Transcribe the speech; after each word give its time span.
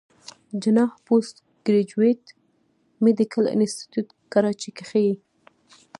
جناح 0.61 0.91
پوسټ 1.05 1.35
ګريجويټ 1.65 2.21
ميډيکل 3.03 3.45
انسټيتيوټ 3.55 4.07
کراچۍ 4.31 4.71
کښې 4.77 5.07